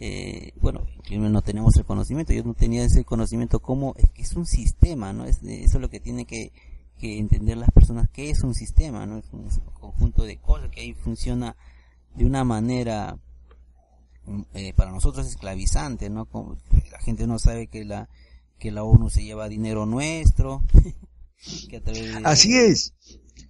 [0.00, 4.32] eh, bueno, no tenemos el conocimiento, yo no tenía ese conocimiento como es que es
[4.34, 5.24] un sistema, ¿no?
[5.24, 6.50] Es, eso es lo que tiene que,
[6.98, 9.18] que entender las personas, que es un sistema, ¿no?
[9.18, 11.54] Es un conjunto de cosas que ahí funciona
[12.16, 13.16] de una manera
[14.54, 16.26] eh, para nosotros esclavizante, ¿no?
[16.26, 16.56] Como,
[16.90, 18.08] la gente no sabe que la
[18.58, 20.62] que la ONU se lleva dinero nuestro.
[22.24, 22.94] Así es.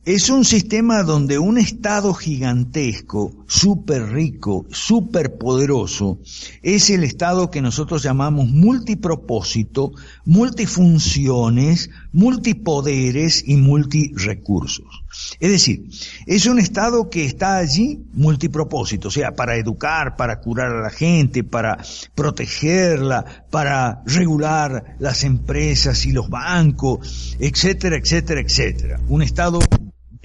[0.05, 6.21] Es un sistema donde un Estado gigantesco, súper rico, súper poderoso,
[6.63, 9.93] es el Estado que nosotros llamamos multipropósito,
[10.25, 15.03] multifunciones, multipoderes y multirecursos.
[15.39, 15.89] Es decir,
[16.27, 20.91] es un Estado que está allí multipropósito, o sea, para educar, para curar a la
[20.91, 21.79] gente, para
[22.15, 29.01] protegerla, para regular las empresas y los bancos, etcétera, etcétera, etcétera.
[29.09, 29.59] Un Estado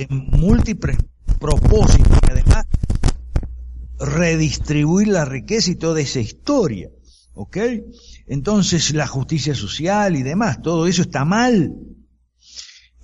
[0.10, 0.98] múltiples
[1.40, 2.66] propósitos y además
[4.00, 6.90] redistribuir la riqueza y toda esa historia.
[7.34, 7.58] ¿Ok?
[8.28, 11.74] Entonces la justicia social y demás, todo eso está mal.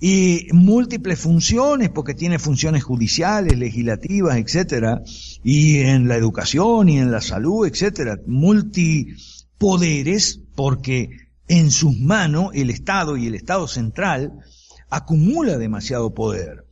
[0.00, 5.02] Y múltiples funciones, porque tiene funciones judiciales, legislativas, etcétera,
[5.42, 11.10] y en la educación y en la salud, etcétera, multipoderes, porque
[11.48, 14.38] en sus manos el Estado y el Estado central
[14.90, 16.64] acumula demasiado poder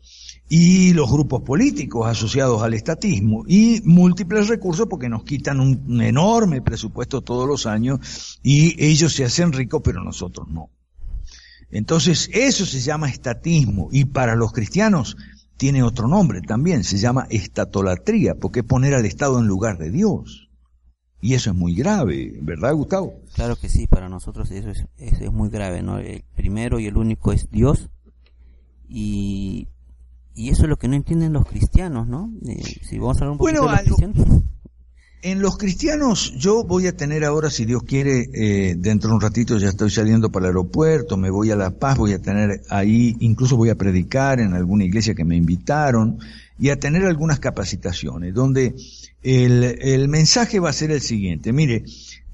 [0.48, 6.62] y los grupos políticos asociados al estatismo y múltiples recursos porque nos quitan un, enorme
[6.62, 10.70] presupuesto todos los años y ellos se hacen ricos pero nosotros no.
[11.70, 15.16] Entonces eso se llama estatismo y para los cristianos
[15.56, 19.90] tiene otro nombre también, se llama estatolatría porque es poner al Estado en lugar de
[19.90, 20.50] Dios.
[21.20, 23.14] Y eso es muy grave, ¿verdad Gustavo?
[23.34, 25.98] Claro que sí, para nosotros eso es, eso es muy grave, ¿no?
[25.98, 27.88] El primero y el único es Dios
[28.88, 29.68] y
[30.36, 32.30] y eso es lo que no entienden los cristianos, ¿no?
[32.46, 34.42] Eh, si vamos a hablar un poquito bueno, de los cristianos.
[35.22, 39.20] En los cristianos, yo voy a tener ahora, si Dios quiere, eh, dentro de un
[39.20, 42.62] ratito ya estoy saliendo para el aeropuerto, me voy a La Paz, voy a tener
[42.68, 46.18] ahí, incluso voy a predicar en alguna iglesia que me invitaron
[46.58, 48.76] y a tener algunas capacitaciones, donde
[49.22, 51.52] el, el mensaje va a ser el siguiente.
[51.52, 51.84] Mire,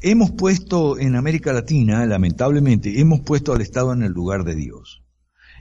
[0.01, 5.03] hemos puesto en América Latina, lamentablemente, hemos puesto al Estado en el lugar de Dios.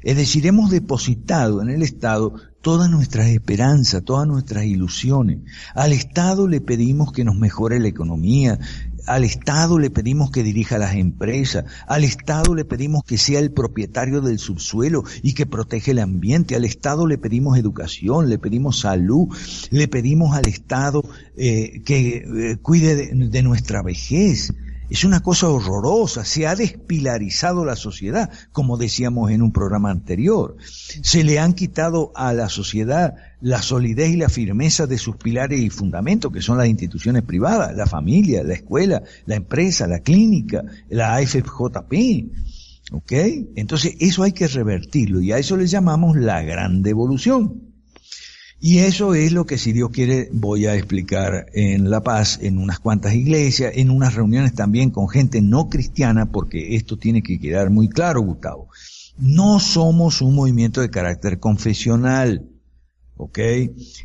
[0.04, 5.40] Es decir, hemos depositado en el Estado todas nuestras esperanzas, todas nuestras ilusiones.
[5.74, 8.60] Al Estado le pedimos que nos mejore la economía,
[9.08, 13.52] al Estado le pedimos que dirija las empresas, al Estado le pedimos que sea el
[13.52, 18.80] propietario del subsuelo y que protege el ambiente, al Estado le pedimos educación, le pedimos
[18.80, 19.28] salud,
[19.72, 21.04] le pedimos al Estado
[21.36, 24.54] eh, que eh, cuide de nuestra vejez,
[24.92, 30.58] es una cosa horrorosa, se ha despilarizado la sociedad, como decíamos en un programa anterior.
[31.02, 35.62] Se le han quitado a la sociedad la solidez y la firmeza de sus pilares
[35.62, 40.66] y fundamentos, que son las instituciones privadas, la familia, la escuela, la empresa, la clínica,
[40.90, 41.94] la AFJP.
[42.92, 43.14] ¿Ok?
[43.56, 47.71] Entonces eso hay que revertirlo y a eso le llamamos la gran devolución.
[48.64, 52.60] Y eso es lo que, si Dios quiere, voy a explicar en La Paz, en
[52.60, 57.40] unas cuantas iglesias, en unas reuniones también con gente no cristiana, porque esto tiene que
[57.40, 58.68] quedar muy claro, Gustavo.
[59.18, 62.50] No somos un movimiento de carácter confesional,
[63.18, 63.40] ¿ok?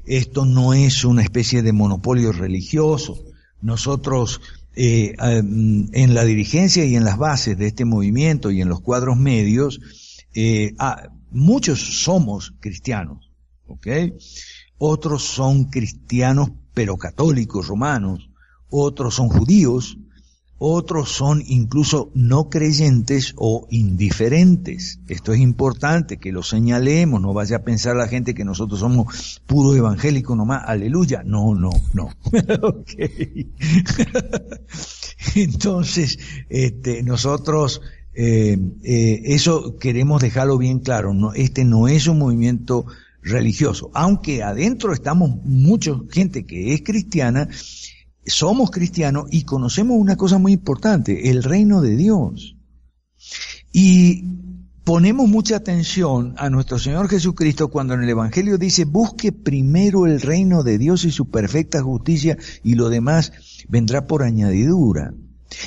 [0.06, 3.22] Esto no es una especie de monopolio religioso.
[3.60, 4.40] Nosotros,
[4.74, 9.18] eh, en la dirigencia y en las bases de este movimiento y en los cuadros
[9.18, 9.80] medios,
[10.34, 13.25] eh, ah, muchos somos cristianos
[13.68, 13.86] ¿ok?
[14.78, 18.28] Otros son cristianos pero católicos romanos,
[18.68, 19.96] otros son judíos,
[20.58, 25.00] otros son incluso no creyentes o indiferentes.
[25.08, 29.40] Esto es importante que lo señalemos, no vaya a pensar la gente que nosotros somos
[29.46, 31.22] puro evangélico nomás, aleluya.
[31.24, 32.10] No, no, no.
[35.34, 36.18] Entonces,
[36.50, 37.80] este, nosotros
[38.14, 41.14] eh, eh, eso queremos dejarlo bien claro.
[41.34, 42.86] Este no es un movimiento
[43.26, 43.90] religioso.
[43.92, 47.48] Aunque adentro estamos mucha gente que es cristiana,
[48.24, 52.56] somos cristianos y conocemos una cosa muy importante, el reino de Dios.
[53.72, 54.24] Y
[54.84, 60.20] ponemos mucha atención a nuestro Señor Jesucristo cuando en el Evangelio dice, busque primero el
[60.20, 63.32] reino de Dios y su perfecta justicia y lo demás
[63.68, 65.12] vendrá por añadidura.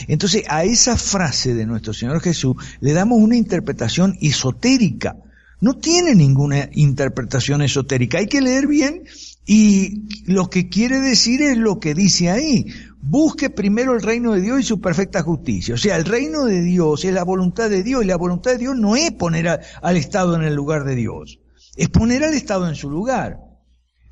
[0.07, 5.17] Entonces a esa frase de nuestro Señor Jesús le damos una interpretación esotérica
[5.61, 8.19] no tiene ninguna interpretación esotérica.
[8.19, 9.03] Hay que leer bien
[9.45, 12.67] y lo que quiere decir es lo que dice ahí.
[13.01, 15.75] Busque primero el reino de Dios y su perfecta justicia.
[15.75, 18.59] O sea, el reino de Dios es la voluntad de Dios y la voluntad de
[18.59, 21.39] Dios no es poner al Estado en el lugar de Dios,
[21.75, 23.39] es poner al Estado en su lugar.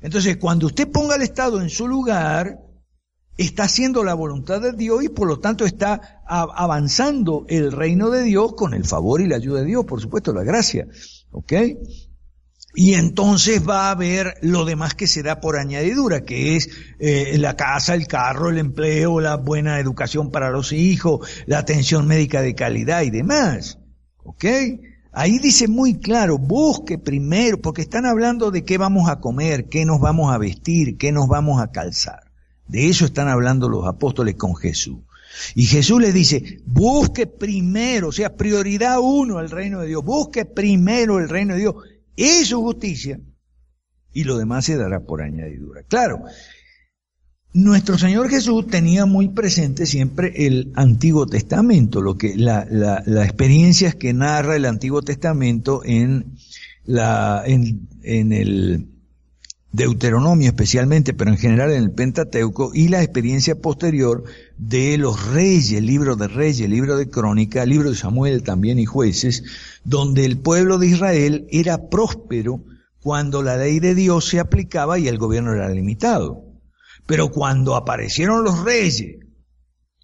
[0.00, 2.58] Entonces, cuando usted ponga al Estado en su lugar,
[3.36, 8.22] está haciendo la voluntad de Dios y por lo tanto está avanzando el reino de
[8.22, 10.88] Dios con el favor y la ayuda de Dios, por supuesto, la gracia.
[11.30, 11.52] ¿Ok?
[12.74, 16.68] Y entonces va a haber lo demás que se da por añadidura, que es
[17.00, 22.06] eh, la casa, el carro, el empleo, la buena educación para los hijos, la atención
[22.06, 23.78] médica de calidad y demás.
[24.22, 24.44] ¿Ok?
[25.12, 29.84] Ahí dice muy claro, busque primero, porque están hablando de qué vamos a comer, qué
[29.84, 32.30] nos vamos a vestir, qué nos vamos a calzar.
[32.68, 34.98] De eso están hablando los apóstoles con Jesús.
[35.54, 40.44] Y Jesús les dice, busque primero, o sea, prioridad uno el reino de Dios, busque
[40.44, 41.74] primero el reino de Dios
[42.16, 43.20] y su justicia,
[44.12, 45.82] y lo demás se dará por añadidura.
[45.84, 46.24] Claro,
[47.52, 53.24] nuestro Señor Jesús tenía muy presente siempre el Antiguo Testamento, lo que la, la, las
[53.26, 56.36] experiencias que narra el Antiguo Testamento en
[56.84, 58.97] la en el
[59.70, 64.24] Deuteronomio especialmente, pero en general en el Pentateuco, y la experiencia posterior
[64.56, 69.44] de los reyes, libro de reyes, libro de crónica, libro de Samuel también y jueces,
[69.84, 72.64] donde el pueblo de Israel era próspero
[73.02, 76.44] cuando la ley de Dios se aplicaba y el gobierno era limitado.
[77.06, 79.16] Pero cuando aparecieron los reyes,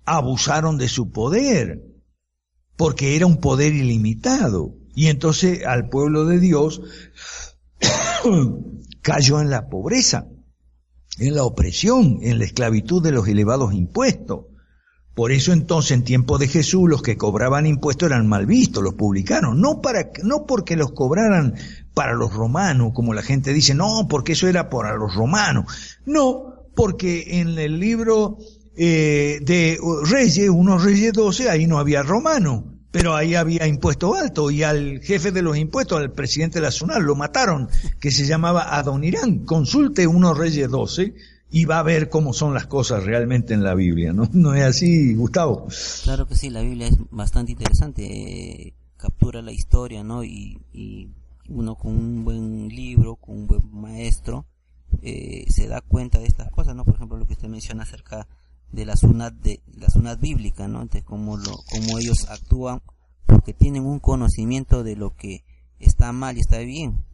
[0.05, 1.83] abusaron de su poder,
[2.77, 4.75] porque era un poder ilimitado.
[4.95, 6.83] Y entonces al pueblo de Dios
[9.05, 10.27] cayó en la pobreza,
[11.19, 14.47] en la opresión, en la esclavitud de los elevados impuestos.
[15.15, 18.95] Por eso entonces en tiempo de Jesús los que cobraban impuestos eran mal vistos, los
[18.95, 21.55] publicanos, no para no porque los cobraran
[21.93, 25.99] para los romanos, como la gente dice, no, porque eso era para los romanos.
[26.07, 28.39] No, porque en el libro
[28.75, 34.53] eh, de Reyes, unos Reyes 12, ahí no había romanos pero ahí había impuesto alto
[34.53, 37.69] y al jefe de los impuestos, al presidente de la SUNAL, lo mataron,
[37.99, 39.41] que se llamaba Adonirán.
[39.41, 41.13] Consulte uno Reyes 12
[41.51, 44.31] y va a ver cómo son las cosas realmente en la Biblia, ¿no?
[44.33, 45.67] ¿No es así, Gustavo?
[46.05, 50.23] Claro que sí, la Biblia es bastante interesante, eh, captura la historia, ¿no?
[50.23, 50.61] Y,
[51.49, 54.47] uno con un buen libro, con un buen maestro,
[55.03, 56.85] eh, se da cuenta de estas cosas, ¿no?
[56.85, 58.29] Por ejemplo, lo que usted menciona acerca
[58.73, 60.83] de la sunat de la sunat bíblica, ¿no?
[60.83, 62.83] Entonces cómo lo cómo ellos actúan
[63.27, 65.45] porque tienen un conocimiento de lo que
[65.79, 67.05] está mal y está bien.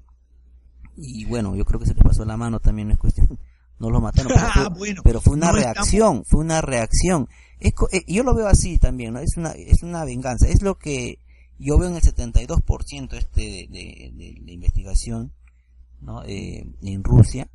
[0.96, 3.38] Y bueno, yo creo que se les pasó la mano también no es cuestión
[3.78, 4.32] no lo mataron,
[5.02, 7.28] pero fue, una reacción, fue una reacción.
[7.58, 9.20] Es, eh, yo lo veo así también, ¿no?
[9.20, 11.18] Es una es una venganza, es lo que
[11.58, 15.32] yo veo en el 72% este de, de, de, la investigación,
[16.00, 16.22] ¿no?
[16.24, 17.50] Eh, en Rusia,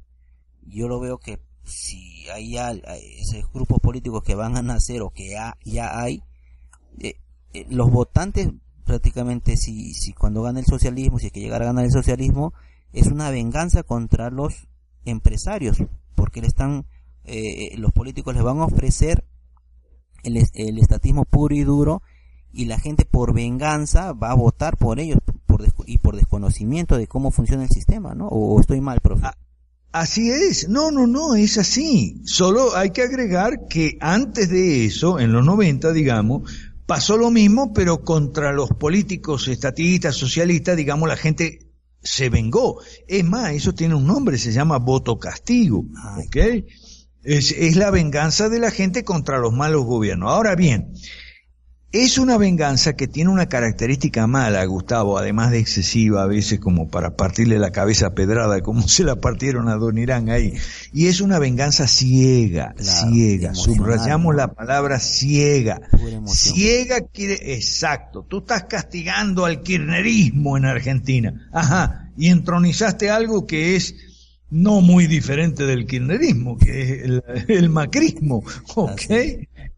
[0.64, 5.30] yo lo veo que si hay esos grupos políticos que van a nacer o que
[5.30, 6.24] ya, ya hay,
[7.00, 7.16] eh,
[7.54, 8.50] eh, los votantes
[8.86, 12.54] prácticamente si, si cuando gana el socialismo, si es que llegara a ganar el socialismo,
[12.94, 14.68] es una venganza contra los
[15.06, 16.86] empresarios, porque le están,
[17.24, 19.26] eh, los políticos les van a ofrecer
[20.24, 22.02] el, el estatismo puro y duro
[22.52, 27.08] y la gente por venganza va a votar por ellos por y por desconocimiento de
[27.08, 28.28] cómo funciona el sistema, ¿no?
[28.28, 29.26] O, estoy mal, profe.
[29.26, 29.38] Ah,
[29.96, 32.22] Así es, no, no, no, es así.
[32.26, 36.52] Solo hay que agregar que antes de eso, en los 90, digamos,
[36.86, 41.72] pasó lo mismo, pero contra los políticos estatistas, socialistas, digamos, la gente
[42.04, 42.82] se vengó.
[43.08, 45.86] Es más, eso tiene un nombre, se llama voto castigo,
[46.26, 46.66] ¿ok?
[47.24, 50.30] Es, es la venganza de la gente contra los malos gobiernos.
[50.30, 50.92] Ahora bien,
[52.04, 56.90] es una venganza que tiene una característica mala, Gustavo, además de excesiva a veces como
[56.90, 60.54] para partirle la cabeza pedrada, como se la partieron a Don Irán ahí.
[60.92, 63.56] Y es una venganza ciega, ciega.
[63.56, 65.80] Subrayamos la palabra ciega.
[66.26, 68.26] Ciega quiere, exacto.
[68.28, 71.48] Tú estás castigando al kirchnerismo en Argentina.
[71.54, 72.10] Ajá.
[72.18, 73.96] Y entronizaste algo que es
[74.50, 78.44] no muy diferente del kirchnerismo, que es el, el macrismo.
[78.76, 79.02] ¿Ok?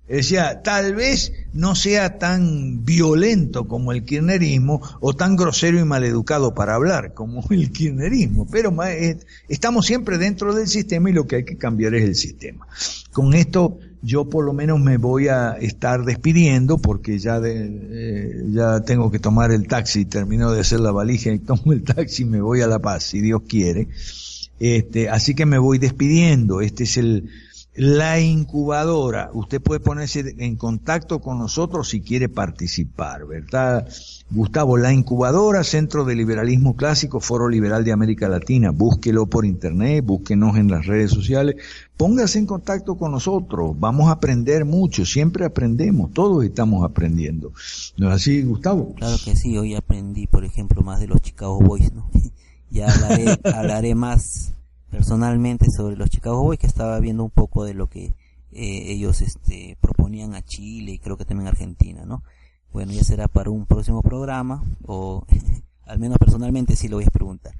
[0.07, 6.53] Decía, tal vez no sea tan violento como el kirchnerismo o tan grosero y maleducado
[6.53, 9.17] para hablar como el kirchnerismo, pero eh,
[9.49, 12.67] estamos siempre dentro del sistema y lo que hay que cambiar es el sistema.
[13.11, 18.79] Con esto yo por lo menos me voy a estar despidiendo porque ya, eh, ya
[18.81, 22.25] tengo que tomar el taxi, termino de hacer la valija y tomo el taxi y
[22.25, 23.89] me voy a La Paz, si Dios quiere.
[24.59, 26.61] Este, así que me voy despidiendo.
[26.61, 27.29] Este es el
[27.77, 33.87] la incubadora, usted puede ponerse en contacto con nosotros si quiere participar, ¿verdad?
[34.31, 40.03] Gustavo, la incubadora, Centro de Liberalismo Clásico, Foro Liberal de América Latina, búsquelo por internet,
[40.03, 41.57] búsquenos en las redes sociales,
[41.97, 47.53] póngase en contacto con nosotros, vamos a aprender mucho, siempre aprendemos, todos estamos aprendiendo.
[47.95, 48.95] ¿No es así, Gustavo?
[48.95, 52.09] Claro que sí, hoy aprendí, por ejemplo, más de los Chicago Boys, ¿no?
[52.71, 54.56] ya hablaré, hablaré más
[54.89, 58.15] personalmente sobre los Chicago Boys, que estaba viendo un poco de lo que
[58.51, 62.23] eh, ellos este, proponían a Chile y creo que también a Argentina, ¿no?
[62.71, 65.25] Bueno, ya será para un próximo programa, o
[65.85, 67.53] al menos personalmente sí lo voy a preguntar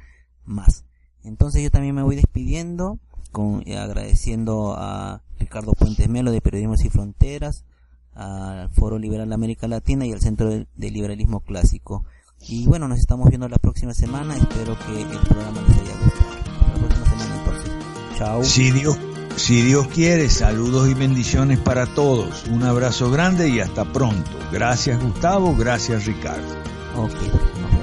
[0.45, 0.85] más.
[1.23, 2.99] Entonces yo también me voy despidiendo,
[3.31, 7.65] con, eh, agradeciendo a Ricardo Puentes Melo de Periodismo y Fronteras,
[8.13, 12.05] al Foro Liberal de América Latina y al Centro de, de Liberalismo Clásico.
[12.47, 16.26] Y bueno, nos estamos viendo la próxima semana, espero que el programa les haya gustado.
[18.43, 18.97] Si Dios,
[19.35, 22.45] si Dios quiere, saludos y bendiciones para todos.
[22.49, 24.31] Un abrazo grande y hasta pronto.
[24.51, 26.55] Gracias Gustavo, gracias Ricardo.
[26.95, 27.76] Okay.